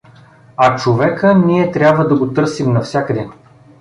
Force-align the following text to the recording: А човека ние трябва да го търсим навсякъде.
А 0.57 0.75
човека 0.77 1.33
ние 1.35 1.71
трябва 1.71 2.07
да 2.07 2.17
го 2.19 2.33
търсим 2.33 2.71
навсякъде. 2.73 3.29